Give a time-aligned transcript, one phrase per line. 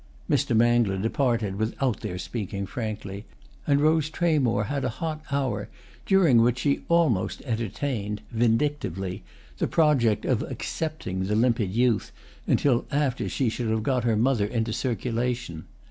[0.27, 0.57] '"Mr.
[0.57, 3.23] Mangler departed without their speaking frankly,
[3.67, 5.69] and Rose Tramore had a hot hour
[6.07, 9.21] during which she almost entertained, vindictively,
[9.59, 12.11] the project of "accepting" the limpid youth
[12.47, 15.65] until after she should have got her mother into circulation.